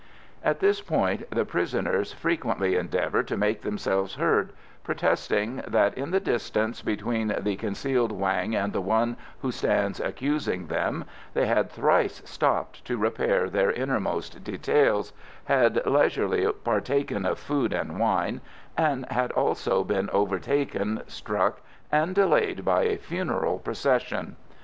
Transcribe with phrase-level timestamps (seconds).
[0.51, 4.51] '"At this point the prisoners frequently endeavour to make themselves heard,
[4.83, 10.65] protesting that in the distance between the concealed Wang and the one who stands accusing
[10.65, 17.71] them they had thrice stopped to repair their innermost details, had leisurely partaken of food
[17.71, 18.41] and wine,
[18.75, 21.61] and had also been overtaken, struck,
[21.91, 24.35] and delayed by a funeral procession.